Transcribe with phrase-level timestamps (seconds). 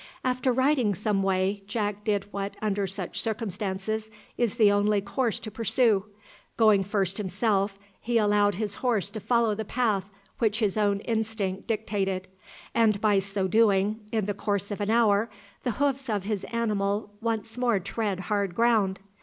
[0.23, 5.51] After riding some way, Jack did what under such circumstances is the only course to
[5.51, 6.05] pursue.
[6.57, 10.09] Going first himself, he allowed his horse to follow the path
[10.39, 12.27] which his own instinct dictated;
[12.73, 15.29] and by so doing, in the course of an hour
[15.61, 18.99] the hoofs of his animal once more trod hard ground.